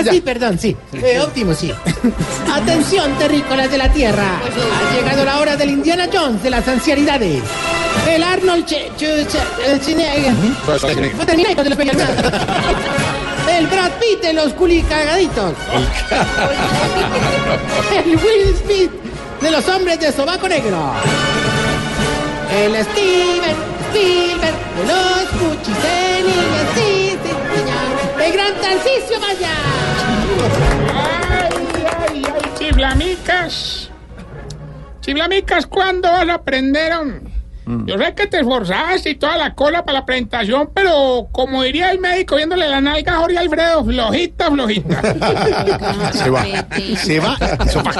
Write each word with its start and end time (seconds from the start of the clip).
Ah, 0.00 0.04
sí, 0.10 0.20
perdón, 0.20 0.58
sí. 0.58 0.76
Eh, 0.94 1.20
óptimo, 1.20 1.54
sí. 1.54 1.72
Atención, 2.52 3.16
terrícolas 3.18 3.70
de 3.70 3.78
la 3.78 3.88
tierra. 3.92 4.40
Ha 4.40 4.94
llegado 4.94 5.24
la 5.24 5.38
hora 5.38 5.56
del 5.56 5.70
Indiana 5.70 6.08
Jones 6.12 6.42
de 6.42 6.50
las 6.50 6.66
ancianidades. 6.68 7.42
El 8.08 8.22
Arnold 8.22 8.66
Che... 8.66 8.90
Che- 8.96 9.26
Che- 9.26 9.38
el 9.72 9.80
cine... 9.80 10.04
De. 10.04 10.32
El 13.58 13.66
Brad 13.66 13.90
Pitt 13.98 14.20
de 14.22 14.32
los 14.32 14.52
culicagaditos. 14.54 15.54
El 18.04 18.16
Will 18.16 18.54
Smith 18.64 18.90
de 19.40 19.50
los 19.50 19.66
hombres 19.68 19.98
de 20.00 20.12
sobaco 20.12 20.48
negro. 20.48 20.92
El 22.54 22.72
Steven 22.84 23.56
Spielberg 23.90 24.54
de 24.76 24.84
los 24.86 25.26
sí, 26.74 27.16
señor. 27.22 28.22
El 28.24 28.30
gran 28.32 28.54
Tarcisio 28.60 29.16
Maya. 29.20 29.54
Ay, 30.94 31.66
ay, 32.08 32.22
ay, 32.26 32.50
chiflamicas. 32.58 33.90
Chiflamicas, 35.00 35.66
¿cuándo 35.66 36.10
vas 36.10 36.28
a 36.28 36.34
aprender? 36.34 36.92
hombre? 36.92 37.30
Yo 37.86 37.96
sé 37.98 38.14
que 38.14 38.26
te 38.26 38.40
esforzaste 38.40 39.10
y 39.10 39.14
toda 39.14 39.36
la 39.36 39.54
cola 39.54 39.84
para 39.84 40.00
la 40.00 40.06
presentación, 40.06 40.70
pero 40.74 41.28
como 41.30 41.62
diría 41.62 41.92
el 41.92 42.00
médico 42.00 42.34
viéndole 42.34 42.68
la 42.68 42.80
nalga 42.80 43.14
a 43.14 43.18
Jorge 43.18 43.38
Alfredo, 43.38 43.84
flojita, 43.84 44.50
flojita. 44.50 45.02
Se 46.12 46.30
va. 46.30 46.44
Se 46.96 47.20
va. 47.20 47.36
Eso 47.64 47.82
va. 47.84 47.92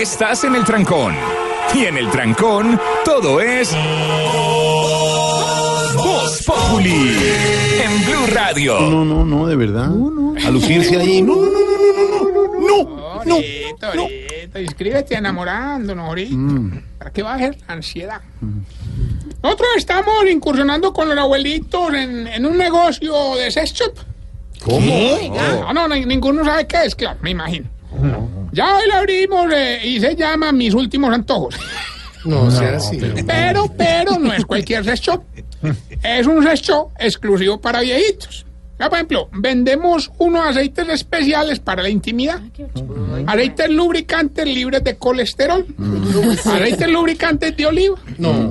Estás 0.00 0.44
en 0.44 0.54
el 0.54 0.64
trancón. 0.64 1.16
Y 1.74 1.86
en 1.86 1.96
el 1.96 2.08
trancón, 2.10 2.80
todo 3.04 3.40
es. 3.40 3.74
Voz 5.96 6.42
Populi. 6.44 7.16
En 7.82 8.04
Blue 8.04 8.26
Radio. 8.34 8.80
No, 8.80 9.04
no, 9.04 9.24
no, 9.24 9.46
de 9.46 9.56
verdad. 9.56 9.90
A 10.44 10.50
lucirse 10.50 10.96
ahí. 10.96 11.22
No, 11.22 11.34
no, 11.36 11.42
no, 11.42 11.50
no, 11.50 12.08
no, 12.08 12.32
no, 12.32 12.60
no, 12.60 12.84
no. 12.84 13.34
Ahorita, 13.34 13.88
ahorita, 13.88 14.60
inscríbete 14.60 15.14
enamorándonos 15.16 16.06
ahorita. 16.08 16.36
¿Para 16.98 17.10
qué 17.12 17.22
bajes 17.22 17.56
la 17.66 17.74
ansiedad? 17.74 18.20
Nosotros 19.42 19.68
estamos 19.76 20.14
incursionando 20.30 20.92
con 20.92 21.08
los 21.08 21.18
abuelitos 21.18 21.92
en, 21.94 22.26
en 22.26 22.46
un 22.46 22.56
negocio 22.56 23.36
de 23.36 23.50
sex 23.50 23.72
shop. 23.72 23.92
¿Cómo? 24.64 25.18
No, 25.64 25.72
no, 25.72 25.88
ni- 25.88 26.04
ninguno 26.06 26.44
sabe 26.44 26.66
qué 26.66 26.84
es, 26.84 26.94
claro, 26.94 27.18
me 27.22 27.30
imagino. 27.30 27.68
Ya 28.52 28.76
hoy 28.76 28.86
lo 28.88 28.94
abrimos 28.96 29.46
eh, 29.54 29.80
y 29.84 30.00
se 30.00 30.14
llama 30.16 30.52
Mis 30.52 30.74
Últimos 30.74 31.12
Antojos. 31.12 31.54
No, 32.24 32.50
sea 32.50 32.76
así. 32.76 32.98
Pero, 33.26 33.70
pero 33.76 34.18
no 34.18 34.32
es 34.32 34.44
cualquier 34.44 34.84
sex 34.84 35.00
shop. 35.00 35.22
Es 36.02 36.26
un 36.26 36.42
sex 36.42 36.60
shop 36.62 36.92
exclusivo 36.98 37.60
para 37.60 37.80
viejitos. 37.80 38.46
Ya, 38.78 38.90
por 38.90 38.98
ejemplo, 38.98 39.28
vendemos 39.32 40.10
unos 40.18 40.44
aceites 40.46 40.86
especiales 40.90 41.60
para 41.60 41.82
la 41.82 41.88
intimidad. 41.88 42.40
Aceites 43.26 43.70
lubricantes 43.70 44.44
libres 44.46 44.84
de 44.84 44.96
colesterol. 44.96 45.64
Aceites 46.44 46.86
lubricantes 46.88 47.56
de 47.56 47.64
oliva. 47.66 47.96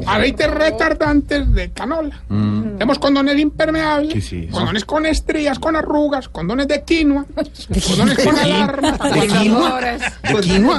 Aceites 0.08 0.50
retardantes 0.50 1.54
de 1.54 1.72
canola. 1.72 2.22
Tenemos 2.28 2.98
condones 3.00 3.38
impermeables. 3.40 4.14
Condones 4.52 4.84
con 4.86 5.06
estrías, 5.06 5.60
con 5.60 5.76
arrugas. 5.76 6.28
Condones 6.28 6.68
de 6.68 6.84
quinoa. 6.84 7.26
Condones 7.88 8.18
con 8.26 8.36
alarma. 8.40 8.92
¿De 8.94 8.98
cuando- 8.98 9.28
quinoa? 9.38 9.92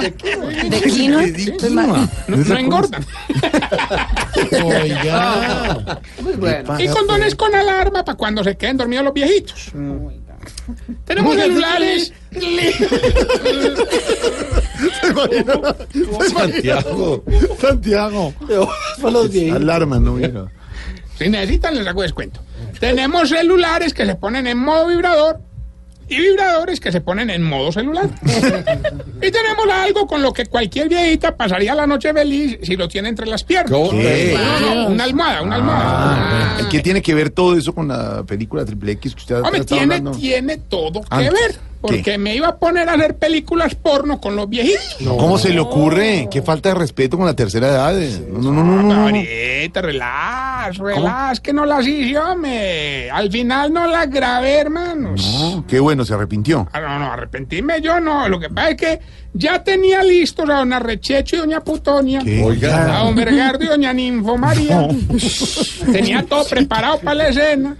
¿De 0.01 0.11
quinoa? 0.11 0.51
¿De 0.69 0.81
quinoa? 0.87 2.09
No, 2.27 2.35
no 2.37 2.57
engordan. 2.57 3.05
Oiga. 4.63 5.99
Y 6.79 6.87
condones 6.89 7.35
con 7.35 7.53
alarma 7.55 8.03
para 8.03 8.17
cuando 8.17 8.43
se 8.43 8.57
queden 8.57 8.77
dormidos 8.77 9.05
los 9.05 9.13
viejitos. 9.13 9.36
Tenemos 11.05 11.35
celulares. 11.35 12.13
Santiago. 16.33 17.23
Santiago. 17.59 18.33
Alarma, 19.49 19.99
no, 19.99 20.13
mira. 20.13 20.51
Si 21.17 21.29
necesitan, 21.29 21.75
les 21.75 21.87
hago 21.87 22.03
descuento. 22.03 22.41
Tenemos 22.79 23.29
celulares 23.29 23.93
que 23.93 24.05
se 24.05 24.15
ponen 24.15 24.45
en 24.47 24.59
modo 24.59 24.87
vibrador 24.87 25.39
y 26.09 26.17
vibradores 26.17 26.79
que 26.79 26.91
se 26.91 27.01
ponen 27.01 27.29
en 27.29 27.43
modo 27.43 27.71
celular. 27.71 28.09
y 29.21 29.31
tenemos 29.31 29.67
algo 29.71 30.07
con 30.07 30.21
lo 30.21 30.31
que 30.33 30.45
cualquier 30.45 30.89
viejita 30.89 31.35
pasaría 31.35 31.75
la 31.75 31.85
noche 31.87 32.13
feliz 32.13 32.59
si 32.63 32.75
lo 32.75 32.87
tiene 32.87 33.09
entre 33.09 33.25
las 33.27 33.43
piernas. 33.43 33.89
¿Qué? 33.91 34.37
No, 34.61 34.75
no, 34.75 34.87
una 34.89 35.03
almohada, 35.03 35.41
una 35.41 35.55
almohada. 35.55 36.57
¿Y 36.61 36.65
¿Qué 36.69 36.79
tiene 36.79 37.01
que 37.01 37.13
ver 37.13 37.29
todo 37.29 37.57
eso 37.57 37.73
con 37.73 37.87
la 37.87 38.23
película 38.23 38.63
Triple 38.65 38.93
X 38.93 39.15
que 39.15 39.21
usted 39.21 39.35
Hombre, 39.41 39.59
está 39.59 39.75
tiene, 39.75 39.95
hablando? 39.95 40.11
tiene 40.17 40.57
todo 40.57 41.01
que 41.01 41.07
Antes. 41.09 41.33
ver. 41.33 41.55
Porque 41.87 42.03
¿Qué? 42.03 42.17
me 42.17 42.35
iba 42.35 42.49
a 42.49 42.57
poner 42.57 42.89
a 42.89 42.93
hacer 42.93 43.15
películas 43.15 43.75
porno 43.75 44.19
con 44.21 44.35
los 44.35 44.49
viejitos. 44.49 44.97
¿Cómo 45.05 45.37
se 45.37 45.49
le 45.49 45.59
ocurre? 45.59 46.27
Qué 46.29 46.41
falta 46.41 46.69
de 46.69 46.75
respeto 46.75 47.17
con 47.17 47.25
la 47.25 47.33
tercera 47.33 47.67
edad. 47.67 47.93
No, 48.29 48.51
no, 48.51 48.51
no, 48.51 48.63
no. 48.63 48.83
no, 48.83 48.93
no. 48.93 49.01
Ahorita, 49.03 49.81
relax, 49.81 50.77
relax, 50.77 51.39
que 51.39 51.53
no 51.53 51.65
las 51.65 51.85
hice, 51.87 52.17
hombre. 52.17 53.09
Al 53.09 53.31
final 53.31 53.73
no 53.73 53.87
las 53.87 54.09
grabé, 54.09 54.55
hermanos. 54.55 55.25
No, 55.39 55.65
Qué 55.67 55.79
bueno, 55.79 56.05
se 56.05 56.13
arrepintió. 56.13 56.67
Ah, 56.71 56.79
no, 56.79 56.99
no, 56.99 57.11
arrepentirme 57.11 57.81
yo 57.81 57.99
no. 57.99 58.27
Lo 58.29 58.39
que 58.39 58.49
pasa 58.49 58.69
es 58.71 58.77
que 58.77 58.99
ya 59.33 59.63
tenía 59.63 60.03
listos 60.03 60.49
a 60.49 60.55
don 60.55 60.73
Arrechecho 60.73 61.35
y 61.35 61.39
doña 61.39 61.61
Putonia. 61.61 62.21
¿Qué? 62.23 62.43
A 62.67 63.03
don 63.03 63.15
Bergardo 63.15 63.63
y 63.63 63.67
doña 63.67 63.93
Ninfo 63.93 64.37
María. 64.37 64.87
Tenía 65.91 66.23
todo 66.23 66.45
preparado 66.45 66.99
para 66.99 67.15
la 67.15 67.27
escena. 67.29 67.77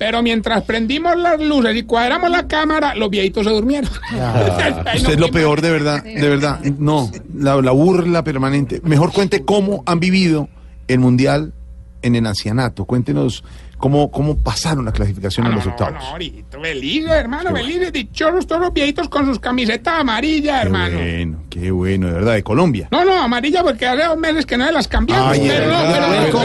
Pero 0.00 0.22
mientras 0.22 0.62
prendimos 0.62 1.14
las 1.14 1.38
luces 1.38 1.76
y 1.76 1.82
cuadramos 1.82 2.30
la 2.30 2.48
cámara, 2.48 2.94
los 2.94 3.10
viejitos 3.10 3.44
se 3.44 3.50
durmieron. 3.50 3.90
Ay, 4.10 4.96
Usted 4.96 5.02
no, 5.02 5.10
es 5.10 5.20
lo 5.20 5.30
peor, 5.30 5.60
de 5.60 5.70
verdad, 5.70 6.02
de 6.02 6.26
verdad. 6.26 6.58
No, 6.78 7.10
la, 7.36 7.60
la 7.60 7.70
burla 7.72 8.24
permanente. 8.24 8.80
Mejor 8.82 9.12
cuente 9.12 9.44
cómo 9.44 9.82
han 9.84 10.00
vivido 10.00 10.48
el 10.88 11.00
Mundial 11.00 11.52
en 12.00 12.16
el 12.16 12.24
ancianato. 12.26 12.86
Cuéntenos 12.86 13.44
cómo, 13.76 14.10
cómo 14.10 14.38
pasaron 14.38 14.86
la 14.86 14.92
clasificación 14.92 15.44
No, 15.44 15.50
en 15.50 15.52
no, 15.52 15.56
los 15.58 15.66
no, 15.66 15.72
octavos. 15.72 16.02
no, 16.02 16.60
felices, 16.62 17.10
hermano, 17.10 17.54
felices, 17.54 17.92
dichosos 17.92 18.46
todos 18.46 18.62
los 18.62 18.72
viejitos 18.72 19.06
con 19.10 19.26
sus 19.26 19.38
camisetas 19.38 20.00
amarillas, 20.00 20.60
Qué 20.60 20.66
hermano. 20.66 20.96
bueno, 20.98 21.42
qué 21.50 21.70
bueno, 21.70 22.06
de 22.06 22.12
verdad, 22.14 22.32
de 22.34 22.42
Colombia. 22.42 22.88
No, 22.90 23.04
no, 23.04 23.20
amarilla 23.22 23.62
porque 23.62 23.86
hace 23.86 24.04
dos 24.04 24.16
meses 24.18 24.46
que 24.46 24.56
no 24.56 24.70
las 24.72 24.88
cambiamos. 24.88 25.32
Ay, 25.32 25.44
pero 25.46 25.66
no, 25.66 25.72
verdad, 25.72 26.24
pero 26.24 26.38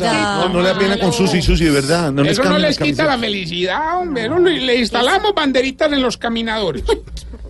verdad. 0.00 0.38
No, 0.40 0.48
no 0.48 0.62
le 0.62 0.68
da 0.68 0.78
pena 0.78 0.98
con 0.98 1.12
Susi 1.12 1.38
y 1.38 1.42
Susi, 1.42 1.64
de 1.64 1.70
verdad. 1.70 2.12
No 2.12 2.22
les 2.22 2.38
Eso 2.38 2.48
no 2.48 2.58
les 2.58 2.78
quita 2.78 3.04
la 3.04 3.18
felicidad, 3.18 4.00
hombre. 4.00 4.28
Le, 4.28 4.60
le 4.60 4.76
instalamos 4.76 5.34
banderitas 5.34 5.92
en 5.92 6.02
los 6.02 6.16
caminadores. 6.16 6.84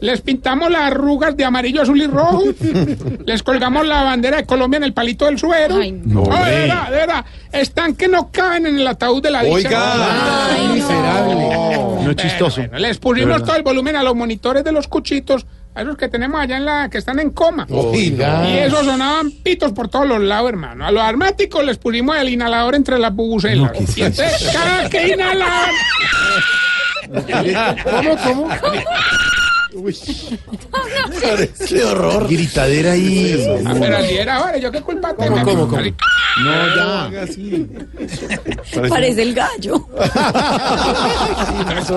Les 0.03 0.21
pintamos 0.21 0.69
las 0.69 0.83
arrugas 0.91 1.37
de 1.37 1.45
amarillo, 1.45 1.81
azul 1.81 2.03
y 2.03 2.09
rojo. 2.09 2.43
Les 3.25 3.41
colgamos 3.45 3.87
la 3.87 4.03
bandera 4.03 4.39
de 4.39 4.47
Colombia 4.47 4.79
en 4.79 4.83
el 4.83 4.93
palito 4.93 5.27
del 5.27 5.39
suero. 5.39 5.77
Ay, 5.77 5.93
no. 5.93 6.23
de 6.25 6.29
verdad, 6.31 6.91
de 6.91 6.97
verdad. 6.97 7.25
Están 7.53 7.95
que 7.95 8.09
no 8.09 8.29
caben 8.33 8.67
en 8.67 8.81
el 8.81 8.87
ataúd 8.89 9.23
de 9.23 9.31
la 9.31 9.45
dicha. 9.45 9.55
Oiga. 9.55 10.55
Ay, 10.57 10.81
no. 10.81 12.03
No 12.03 12.11
es 12.11 12.17
chistoso. 12.17 12.63
Bueno, 12.63 12.79
les 12.79 12.97
De 12.97 13.01
pusimos 13.01 13.45
todo 13.45 13.55
el 13.55 13.63
volumen 13.63 13.95
a 13.95 14.03
los 14.03 14.17
monitores 14.17 14.65
de 14.65 14.73
los 14.73 14.89
cuchitos, 14.89 15.47
a 15.75 15.83
esos 15.83 15.97
que 15.97 16.09
tenemos 16.09 16.41
allá 16.41 16.57
en 16.57 16.65
la, 16.65 16.91
que 16.91 16.99
están 16.99 17.19
en 17.19 17.31
coma. 17.31 17.67
Oiga. 17.71 18.49
Y 18.49 18.59
eso 18.59 18.85
sonaban 18.85 19.31
pitos 19.31 19.73
por 19.73 19.89
todos 19.89 20.07
los 20.07 20.21
lados, 20.21 20.51
hermano. 20.51 20.87
A 20.87 20.91
los 20.91 21.03
armáticos 21.03 21.65
les 21.65 21.79
pusimos 21.79 22.17
el 22.17 22.29
inhalador 22.29 22.75
entre 22.75 22.99
las 22.99 23.15
bubucelas. 23.15 23.73
No, 23.73 23.73
¿qué 23.73 23.85
es 23.85 23.99
y 23.99 24.03
entonces, 24.03 24.51
cada 24.53 24.89
que 24.89 25.09
inhalaban, 25.09 25.71
¿Cómo, 27.85 28.17
cómo? 28.17 28.49
Qué 31.69 31.85
horror. 31.85 32.29
Gritadera 32.29 32.93
ahí. 32.93 33.47
Ah, 33.67 33.75
pero 33.79 33.97
así 33.97 34.15
era 34.17 34.37
ahora, 34.37 34.57
¿yo 34.59 34.71
qué 34.71 34.81
culpa 34.83 35.15
tengo? 35.15 35.43
cómo, 35.43 35.69
cómo? 35.69 35.79
Así- 35.79 35.95
No, 36.45 36.77
ya. 36.77 37.11
Parece 38.89 39.23
el 39.23 39.35
gallo. 39.35 39.87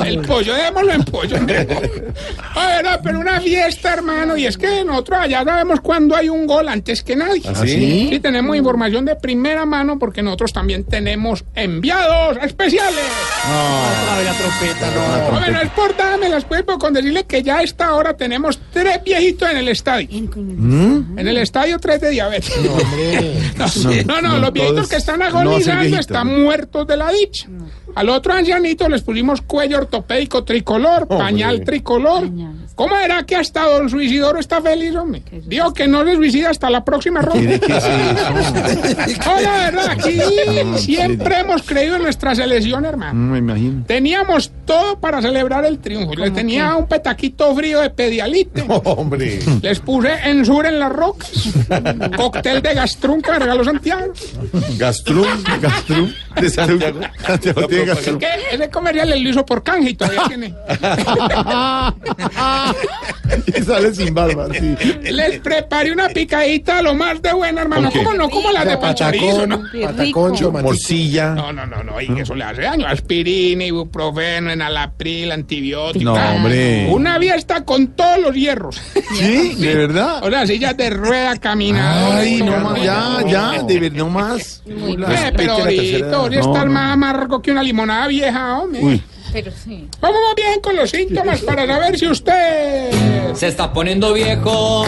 El 0.05 0.21
pollo, 0.21 0.53
démoslo 0.55 0.93
en 0.93 1.03
pollo. 1.03 1.37
A 1.37 2.67
ver, 2.67 2.85
no, 2.85 3.01
pero 3.03 3.19
una 3.19 3.39
fiesta, 3.41 3.93
hermano, 3.93 4.35
y 4.37 4.45
es 4.45 4.57
que 4.57 4.83
nosotros 4.83 5.19
allá 5.21 5.43
sabemos 5.43 5.79
cuándo 5.81 6.15
hay 6.15 6.29
un 6.29 6.45
gol 6.47 6.67
antes 6.67 7.01
que 7.03 7.15
nadie. 7.15 7.41
sí? 7.65 8.07
Sí, 8.11 8.19
tenemos 8.19 8.55
información 8.55 9.05
de 9.05 9.15
primera 9.15 9.65
mano 9.65 9.97
porque 9.99 10.21
nosotros 10.21 10.51
también 10.53 10.83
tenemos 10.83 11.43
enviados 11.55 12.37
especiales. 12.43 13.05
Otra 13.45 14.17
vez 14.17 14.25
la 14.25 14.33
trompeta, 14.33 14.91
no. 14.91 15.27
Hombre, 15.37 15.51
no 15.51 15.61
es 15.61 15.69
por 15.71 15.95
dámelas, 15.95 16.45
pues, 16.45 16.63
pero 16.65 16.77
con 16.77 16.93
decirle 16.93 17.25
que 17.25 17.41
ya 17.43 17.59
a 17.59 17.63
esta 17.65 17.93
hora 17.93 18.15
tenemos 18.15 18.59
tres 18.71 19.03
viejitos 19.03 19.49
en 19.49 19.57
el 19.57 19.67
estadio. 19.67 20.07
¿Mm? 20.11 21.19
En 21.19 21.27
el 21.27 21.37
estadio, 21.37 21.77
tres 21.79 21.99
de 22.01 22.09
diabetes. 22.11 22.55
Hombre. 22.57 23.35
No, 24.05 24.21
no, 24.21 24.29
no, 24.29 24.39
los 24.39 24.53
viejitos 24.53 24.75
todos 24.75 24.89
que 24.89 24.95
están 24.97 25.21
agonizando 25.21 25.97
están 25.97 26.43
muertos 26.43 26.87
de 26.87 26.97
la 26.97 27.11
dicha. 27.11 27.47
Al 27.95 28.09
otro 28.09 28.33
ancianito 28.33 28.89
les 28.89 29.01
pusimos 29.01 29.41
cuello 29.41 29.77
ortopédico 29.77 30.43
tricolor, 30.43 31.07
pañal 31.07 31.63
tricolor. 31.63 32.29
¿Cómo 32.75 32.97
era 32.97 33.23
que 33.25 33.37
hasta 33.37 33.63
don 33.63 33.89
Suicidoro 33.89 34.37
está 34.37 34.61
feliz, 34.61 34.93
hombre? 34.95 35.23
Digo 35.45 35.73
que 35.73 35.87
no 35.87 36.03
se 36.03 36.15
suicida 36.15 36.49
hasta 36.49 36.69
la 36.69 36.83
próxima 36.83 37.21
ronda. 37.21 37.51
¿Qué, 37.51 37.59
qué 37.61 37.77
es 37.77 37.83
eso? 37.85 39.25
No, 39.25 39.41
la 39.41 39.57
verdad, 39.57 39.89
aquí 39.91 40.19
siempre 40.79 41.39
hemos 41.39 41.63
creído 41.63 41.95
en 41.95 42.03
nuestra 42.03 42.35
selección, 42.35 42.83
hermano. 42.83 43.13
No 43.13 43.31
me 43.31 43.37
imagino. 43.39 43.85
Teníamos 43.87 44.51
todo 44.65 44.99
para 44.99 45.21
celebrar 45.21 45.65
el 45.65 45.79
triunfo. 45.79 46.13
Les 46.15 46.33
tenía 46.33 46.75
un 46.75 46.87
petaquito 46.87 47.55
frío 47.55 47.81
de 47.81 47.89
pedialite. 47.89 48.65
Hombre. 48.83 49.39
Les 49.61 49.79
puse 49.79 50.13
ensur 50.25 50.65
en 50.65 50.79
las 50.79 50.91
rocas. 50.91 51.31
Cóctel 52.17 52.61
de 52.61 52.73
gastrún 52.73 53.21
que 53.21 53.31
me 53.31 53.39
regaló 53.39 53.63
Santiago. 53.63 54.13
Gastrum, 54.77 55.43
Gastrum. 55.61 56.11
De 56.39 56.49
Santiago. 56.49 56.99
Santiago 57.25 57.67
tiene 57.67 57.85
Gastrum. 57.85 58.19
Que 58.19 58.27
ese 58.51 58.69
comercial 58.69 59.13
él 59.13 59.23
lo 59.23 59.29
hizo 59.29 59.45
por 59.45 59.63
canje 59.63 59.91
y 59.91 59.93
todavía 59.93 60.23
tiene. 60.27 60.53
Y 63.47 63.61
sale 63.63 63.93
sin 63.93 64.13
barba, 64.13 64.47
sí. 64.51 64.75
Les 65.11 65.39
preparé 65.39 65.91
una 65.91 66.09
picadita 66.09 66.81
lo 66.81 66.93
más 66.93 67.21
de 67.21 67.33
buena, 67.33 67.61
hermano. 67.61 67.91
¿Con 67.91 67.91
qué? 67.91 68.03
¿Cómo 68.03 68.17
no? 68.17 68.29
Como 68.29 68.51
las 68.51 68.65
de 68.65 68.77
Pachorizo, 68.77 69.47
¿no? 69.47 69.61
Qué 69.71 69.87
rico. 69.87 70.31
Morcilla. 70.51 71.33
No, 71.33 71.53
no, 71.53 71.65
no, 71.65 71.83
no, 71.83 72.01
y 72.01 72.19
eso 72.19 72.35
le 72.35 72.43
hace 72.43 72.61
daño. 72.61 72.87
Aspirina, 72.87 73.65
ibuprofeno, 73.65 74.54
enalapril, 74.55 75.31
antibiótico. 75.31 76.03
No, 76.03 76.13
hombre. 76.13 76.87
Una 76.91 77.19
fiesta 77.19 77.63
con 77.63 77.87
todos 77.95 78.19
los 78.19 78.35
hierros. 78.35 78.81
¿Sí? 79.13 79.55
¿De 79.55 79.75
verdad? 79.75 80.23
O 80.23 80.29
sea, 80.29 80.47
sillas 80.47 80.75
de 80.75 80.89
rueda, 80.89 81.37
caminadores. 81.37 82.19
Ay, 82.19 82.41
no 82.41 82.57
más, 82.57 82.81
ya, 82.81 83.19
ya, 83.27 83.63
de 83.63 83.79
verdad, 83.79 83.97
no 83.97 84.09
más. 84.09 84.63
Eh, 84.67 85.31
pero 85.35 85.53
ahorita 85.53 86.21
hoy 86.21 86.35
está 86.35 86.65
más 86.65 86.93
amargo 86.93 87.41
que 87.41 87.51
una 87.51 87.63
limonada 87.63 88.07
vieja, 88.07 88.59
hombre. 88.59 88.81
Uy. 88.83 89.03
Pero 89.33 89.51
sí. 89.51 89.89
Vamos 89.99 90.19
bien 90.35 90.61
con 90.61 90.77
los 90.77 90.89
síntomas 90.89 91.41
para 91.41 91.67
saber 91.67 91.99
si 91.99 92.07
usted... 92.07 92.89
Se 93.33 93.47
está 93.47 93.73
poniendo 93.73 94.13
viejo. 94.13 94.85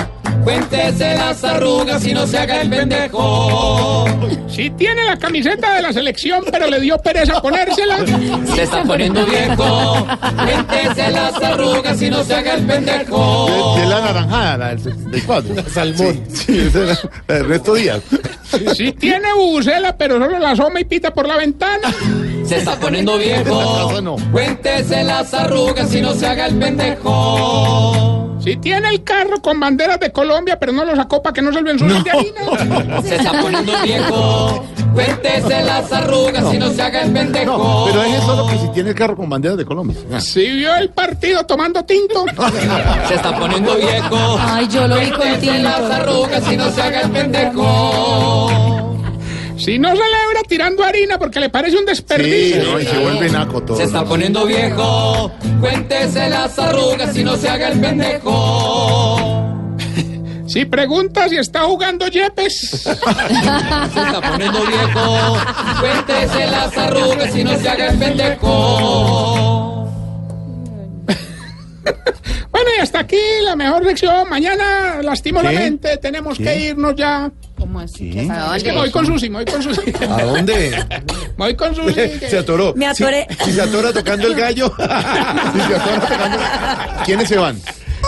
Cuéntese 0.48 1.14
las 1.16 1.44
arrugas 1.44 2.08
y 2.08 2.14
no 2.14 2.26
se 2.26 2.38
haga 2.38 2.62
el 2.62 2.70
pendejo. 2.70 4.06
Si 4.48 4.70
tiene 4.70 5.04
la 5.04 5.18
camiseta 5.18 5.74
de 5.74 5.82
la 5.82 5.92
selección, 5.92 6.42
pero 6.50 6.68
le 6.68 6.80
dio 6.80 6.98
pereza 7.00 7.42
ponérsela. 7.42 7.98
Se 8.56 8.64
está 8.64 8.82
poniendo 8.84 9.26
viejo. 9.26 10.08
Cuéntese 10.38 11.12
las 11.12 11.44
arrugas 11.44 12.02
y 12.02 12.10
no 12.10 12.24
se 12.24 12.34
haga 12.34 12.54
el 12.54 12.66
pendejo. 12.66 13.76
De, 13.76 13.82
de 13.82 13.88
la 13.88 14.00
naranjada, 14.00 14.58
la 14.58 14.70
del 14.70 14.80
74. 14.80 15.70
Salmón. 15.70 16.24
Sí, 16.32 16.46
sí, 16.46 16.60
esa 16.60 17.10
la 17.28 17.36
de 17.36 17.44
Resto 17.44 17.74
Díaz. 17.74 18.04
Si 18.74 18.94
tiene 18.94 19.34
bucela, 19.34 19.98
pero 19.98 20.18
solo 20.18 20.40
la 20.40 20.52
asoma 20.52 20.80
y 20.80 20.86
pita 20.86 21.14
por 21.14 21.28
la 21.28 21.36
ventana. 21.36 21.94
Se 22.46 22.60
está 22.60 22.80
poniendo 22.80 23.18
viejo. 23.18 24.00
no. 24.02 24.16
Cuéntese 24.32 25.04
las 25.04 25.34
arrugas 25.34 25.94
y 25.94 26.00
no 26.00 26.14
se 26.14 26.26
haga 26.26 26.46
el 26.46 26.56
pendejo. 26.56 28.07
Si 28.48 28.58
tiene 28.58 28.90
el 28.90 29.04
carro 29.04 29.42
con 29.42 29.60
banderas 29.60 30.00
de 30.00 30.12
Colombia, 30.12 30.58
pero 30.58 30.72
no 30.72 30.86
lo 30.86 30.96
sacó 30.96 31.22
para 31.22 31.34
que 31.34 31.42
no 31.42 31.52
se 31.54 31.62
lo 31.62 31.70
ensucien 31.72 32.04
de 32.04 32.12
harina. 32.12 33.02
Se 33.02 33.16
está 33.16 33.32
poniendo 33.42 33.74
viejo. 33.84 34.64
Cuéntese 34.94 35.64
las 35.64 35.92
arrugas 35.92 36.54
y 36.54 36.58
no 36.58 36.70
se 36.72 36.82
haga 36.82 37.02
el 37.04 37.12
pendejo. 37.12 37.58
No, 37.58 37.86
pero 37.88 38.04
es 38.04 38.24
solo 38.24 38.48
que 38.48 38.58
si 38.58 38.68
tiene 38.70 38.90
el 38.90 38.96
carro 38.96 39.16
con 39.16 39.30
banderas 39.30 39.58
de 39.58 39.66
Colombia. 39.66 39.96
Ah. 40.12 40.20
Si 40.20 40.50
vio 40.50 40.74
el 40.76 40.90
partido 40.90 41.46
tomando 41.46 41.84
tinto. 41.86 42.26
Se 43.08 43.16
está 43.16 43.38
poniendo 43.38 43.76
viejo. 43.76 44.40
Ay, 44.40 44.68
yo 44.70 44.88
lo 44.88 44.98
vi 44.98 45.10
con 45.12 45.20
Cuéntese 45.20 45.60
las 45.60 45.78
tinto. 45.78 45.94
arrugas 45.94 46.52
y 46.52 46.58
no 46.58 46.72
se 46.72 46.82
haga 46.82 47.02
el 47.02 47.12
pendejo. 47.12 48.67
Si 49.58 49.80
no 49.80 49.90
celebra 49.90 50.42
tirando 50.48 50.84
harina 50.84 51.18
porque 51.18 51.40
le 51.40 51.50
parece 51.50 51.76
un 51.78 51.82
Sí, 51.82 51.86
desperdicio. 51.88 52.64
no, 52.64 52.80
y 52.80 52.86
se 52.86 52.98
vuelve 52.98 53.30
naco 53.30 53.62
todo. 53.64 53.78
Se 53.78 53.84
está 53.84 54.06
poniendo 54.06 54.46
viejo. 54.46 55.32
Cuéntese 55.60 56.30
las 56.30 56.58
arrugas 56.60 57.16
y 57.18 57.24
no 57.24 57.36
se 57.38 57.50
haga 57.50 57.70
el 57.70 57.80
pendejo. 57.80 59.44
Si 60.48 60.64
pregunta 60.64 61.28
si 61.28 61.36
está 61.36 61.64
jugando 61.64 62.08
Yepes. 62.08 62.58
Se 62.82 62.92
está 62.92 64.22
poniendo 64.32 64.62
viejo. 64.66 65.38
Cuéntese 65.82 66.48
las 66.48 66.78
arrugas 66.78 67.36
y 67.36 67.44
no 67.44 67.58
se 67.60 67.68
haga 67.68 67.88
el 67.90 67.98
pendejo. 68.00 69.57
Y 72.78 72.82
hasta 72.82 73.00
aquí 73.00 73.18
la 73.44 73.56
mejor 73.56 73.84
lección. 73.86 74.30
Mañana, 74.30 75.02
lastimosamente, 75.02 75.98
tenemos 75.98 76.38
que 76.38 76.60
irnos 76.70 76.96
ya. 76.96 77.32
¿Cómo 77.58 77.80
así? 77.80 78.12
¿Qué? 78.12 78.30
Es 78.56 78.64
que 78.64 78.72
me 78.72 78.78
voy 78.78 78.92
con 78.92 79.06
Susi, 79.06 79.30
me 79.30 79.44
voy 79.44 79.46
con 79.52 79.64
Susi. 79.64 79.82
¿A 80.10 80.24
dónde? 80.24 80.86
Me 81.38 81.46
voy 81.46 81.56
con 81.56 81.76
Susi. 81.76 81.94
que- 82.20 82.30
Se 82.30 82.38
atoró. 82.38 82.74
Me 82.76 82.86
atoré. 82.88 83.28
Si, 83.40 83.46
si 83.46 83.52
se 83.54 83.62
atora 83.62 83.92
tocando 83.92 84.28
el 84.28 84.36
gallo. 84.36 84.72
si 84.78 85.60
se 85.62 85.76
atora 85.76 86.00
tocando. 86.02 86.38
¿Quiénes 87.06 87.28
se 87.28 87.38
van? 87.38 87.60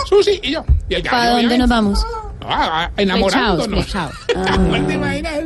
Susi 0.08 0.38
y 0.42 0.52
yo. 0.52 0.64
Y 0.88 0.94
el 0.94 1.02
gallo, 1.02 1.10
¿Para 1.16 1.30
dónde 1.32 1.58
nos 1.58 1.68
vamos? 1.68 2.06
Ah, 2.42 2.90
enamorándonos. 2.96 3.84
Flechaos, 3.84 4.12
¿Vos 4.68 4.86
te 4.86 4.94
imaginas? 4.94 5.40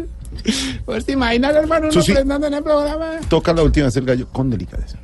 ¿Vos 0.84 1.04
te 1.06 1.12
imaginas, 1.12 1.54
hermano, 1.56 1.90
Susi. 1.90 2.12
presentando 2.12 2.46
en 2.46 2.54
el 2.54 2.62
programa? 2.62 3.12
Toca 3.28 3.52
la 3.54 3.62
última 3.62 3.86
vez 3.86 3.96
el 3.96 4.04
gallo 4.04 4.28
con 4.28 4.50
delicadeza. 4.50 4.98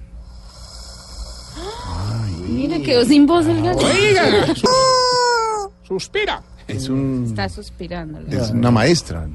Mira, 2.61 2.79
quedó 2.85 3.05
sin 3.05 3.27
voz 3.27 3.47
el 3.47 3.62
gallo. 3.62 3.79
Oiga, 3.79 4.55
su- 4.55 5.73
suspira. 5.83 6.43
Es, 6.69 6.89
un, 6.89 7.25
Está 7.27 7.49
suspirando. 7.49 8.21
es 8.31 8.51
una 8.51 8.71
maestra. 8.71 9.27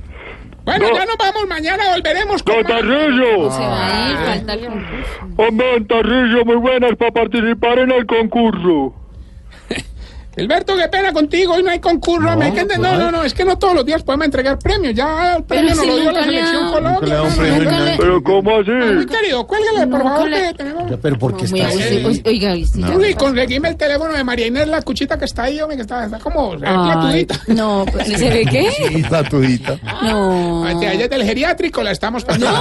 Bueno, 0.63 0.85
ya 0.95 1.05
nos 1.05 1.17
vamos, 1.17 1.47
mañana 1.47 1.83
volveremos 1.93 2.41
con 2.43 2.55
¡Don. 2.55 2.63
Tarrillo! 2.65 3.51
Se 3.51 3.59
va 3.59 3.87
a 3.87 4.11
ir, 4.11 4.17
falta 4.17 4.53
el 4.53 4.65
concurso. 4.65 5.25
Hombre, 5.37 5.71
don 5.73 5.87
Tarrillo, 5.87 6.45
muy 6.45 6.55
buenas 6.55 6.95
para 6.97 7.11
participar 7.11 7.79
en 7.79 7.91
el 7.91 8.05
concurso. 8.05 8.93
Gilberto, 10.35 10.75
qué 10.75 10.87
pena 10.89 11.13
contigo, 11.13 11.53
hoy 11.53 11.63
no 11.63 11.71
hay 11.71 11.79
concurso. 11.79 12.35
me 12.37 12.45
hay 12.45 12.51
que 12.51 12.61
ente- 12.61 12.77
no, 12.77 12.97
no, 12.97 13.11
no, 13.11 13.23
es 13.23 13.33
que 13.33 13.45
no 13.45 13.57
todos 13.57 13.73
los 13.75 13.85
días 13.85 14.03
podemos 14.03 14.25
entregar 14.25 14.59
premios. 14.59 14.93
Ya 14.93 15.35
el 15.37 15.43
premio 15.43 15.69
nos 15.75 15.79
si 15.79 15.87
lo 15.87 15.95
dio 15.97 16.11
la 16.11 16.23
selección 16.23 16.71
Colombia. 16.71 17.15
No, 17.15 17.23
no, 17.29 17.85
no. 17.85 17.91
Pero 17.97 18.23
¿cómo 18.23 18.51
Muy 18.51 18.61
así? 18.99 19.05
querido, 19.07 19.47
cuélgale, 19.47 19.87
por 19.87 20.03
favor, 20.03 20.29
le- 20.29 20.41
que 20.47 20.53
tenemos. 20.55 20.91
Pero 21.01 21.17
porque 21.19 21.47
Muy 21.47 21.61
aburrido. 21.61 22.09
Oiga, 22.25 22.53
¿viste? 22.53 22.79
Ya 22.81 22.87
Susi, 22.87 23.05
se 23.07 23.13
pasó. 23.13 23.25
conseguime 23.25 23.69
el 23.69 23.75
teléfono 23.77 24.13
de 24.13 24.23
María 24.23 24.47
Inés, 24.47 24.67
la 24.67 24.81
cuchita 24.81 25.17
que 25.17 25.25
está 25.25 25.43
ahí, 25.43 25.59
hombre, 25.61 25.77
que 25.77 25.81
está, 25.83 26.05
está 26.05 26.19
como 26.19 26.53
Ay, 26.53 26.57
platudita. 26.59 27.39
no, 27.47 27.85
pues, 27.91 28.07
¿se 28.07 28.29
ve 28.29 28.45
qué? 28.49 29.05
Tatudita. 29.09 29.77
No. 30.03 30.67
Ella 30.67 30.93
es 31.05 31.09
del 31.09 31.23
geriátrico, 31.23 31.81
la 31.83 31.91
estamos 31.91 32.23
pasando. 32.25 32.47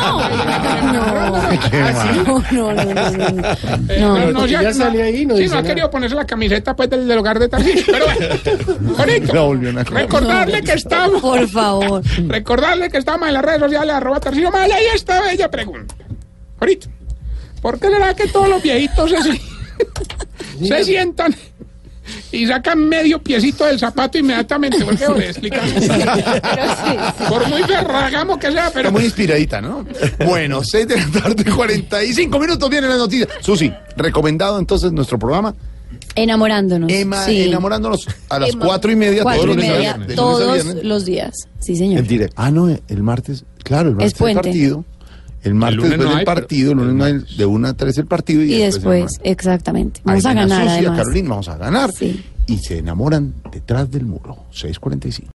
Qué. 1.71 1.79
No, 2.25 2.43
no, 2.53 2.73
no, 2.73 2.85
no, 2.94 3.11
no. 3.11 3.49
Eh, 3.88 3.99
No, 4.00 4.31
no, 4.32 4.47
ya, 4.47 4.73
sale 4.73 5.03
ahí, 5.03 5.26
no, 5.26 5.37
sí, 5.37 5.47
no 5.49 5.59
ha 5.59 5.62
querido 5.62 5.91
ponerse 5.91 6.15
la 6.17 6.26
camiseta 6.26 6.75
pues 6.76 6.91
del, 6.91 7.11
hogar 7.19 7.38
de 7.38 7.49
Tarcís. 7.64 7.84
Pero 7.87 8.05
bueno, 8.06 8.96
bonito. 8.96 9.34
La 9.34 9.40
volvió 9.43 9.70
una 9.70 9.84
cosa. 9.84 9.99
Recordarle 10.00 10.62
que 10.62 10.72
estamos, 10.72 11.20
Por 11.20 11.49
favor. 11.49 12.02
recordarle 12.26 12.90
que 12.90 12.99
estamos 12.99 13.28
en 13.28 13.34
las 13.34 13.44
redes 13.44 13.61
sociales, 13.61 13.94
arroba 13.94 14.20
Tarcillo 14.20 14.50
Mal, 14.50 14.70
ahí 14.70 14.84
está 14.94 15.20
bella 15.22 15.50
pregunta. 15.50 15.94
Ahorita, 16.61 16.88
¿por 17.61 17.78
qué 17.81 17.88
será 17.88 18.14
que 18.14 18.26
todos 18.28 18.49
los 18.49 18.62
viejitos 18.62 19.11
se, 19.11 20.66
se 20.66 20.84
sientan 20.84 21.34
y 22.30 22.47
sacan 22.47 22.87
medio 22.87 23.18
piecito 23.23 23.64
del 23.64 23.78
zapato 23.78 24.18
inmediatamente? 24.18 24.85
¿Por 24.85 24.97
qué 24.97 25.09
voy 25.09 25.25
a 25.25 25.30
explicar? 25.30 25.62
Pero 25.62 25.85
sí, 25.85 26.92
sí. 27.18 27.25
Por 27.28 27.49
muy 27.49 27.62
ferragamo 27.62 28.38
que 28.38 28.52
sea, 28.52 28.71
pero 28.73 28.88
Está 28.88 28.90
muy 28.90 29.04
inspiradita, 29.04 29.61
¿no? 29.61 29.85
Bueno, 30.25 30.62
6 30.62 30.87
de 30.88 30.97
la 30.97 31.21
tarde, 31.21 31.44
45 31.44 32.38
minutos 32.38 32.68
viene 32.71 32.88
la 32.88 32.97
noticia. 32.97 33.26
Susi, 33.40 33.73
recomendado 33.97 34.59
entonces 34.59 34.92
nuestro 34.92 35.18
programa. 35.18 35.54
Enamorándonos. 36.14 36.90
Emma, 36.92 37.25
sí. 37.25 37.42
enamorándonos 37.42 38.06
a 38.28 38.38
las 38.38 38.50
Ema- 38.50 38.64
cuatro 38.66 38.92
y 38.92 38.97
media, 38.97 39.23
Cuatro 39.23 39.42
todos 39.42 39.54
y 39.54 39.59
los 39.59 39.66
días. 39.78 39.99
media, 39.99 40.16
todos 40.16 40.75
los 40.85 41.04
días. 41.04 41.35
Sí, 41.61 41.76
señor. 41.76 42.00
El 42.00 42.06
directo. 42.06 42.35
Ah, 42.38 42.50
no, 42.50 42.68
el 42.68 43.02
martes. 43.02 43.44
Claro, 43.62 43.88
el 43.90 43.94
martes 43.97 44.12
el 44.12 44.18
puente. 44.18 44.42
partido. 44.42 44.85
El 45.42 45.54
martes 45.54 45.76
lunes 45.76 45.90
después 45.90 46.06
no 46.06 46.11
del 46.11 46.18
hay, 46.21 46.25
pero- 46.25 46.40
partido, 46.40 46.73
el 46.73 46.78
lunes 46.78 46.94
no 46.94 47.04
hay, 47.04 47.37
de 47.37 47.47
1 47.47 47.68
a 47.68 47.75
3 47.75 47.99
el 47.99 48.06
partido. 48.06 48.42
Y, 48.42 48.54
Y 48.54 48.59
después, 48.61 48.97
el 48.97 49.00
martes. 49.04 49.21
exactamente. 49.25 50.00
Ahí 50.00 50.04
Vamos 50.06 50.25
a 50.26 50.35
ganar, 50.35 50.62
Susi, 50.62 50.71
a 50.71 50.78
además. 50.78 50.99
Carolina, 50.99 51.28
vamos 51.30 51.49
a 51.49 51.56
ganar. 51.59 51.90
Sí. 51.92 52.25
Y 52.47 52.59
se 52.59 52.78
enamoran 52.78 53.35
detrás 53.52 53.90
del 53.90 54.04
muro. 54.06 54.44
6.45. 54.52 55.28